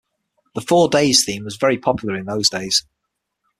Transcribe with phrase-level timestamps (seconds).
[0.55, 2.87] 'The Four Days' theme was very popular in those days.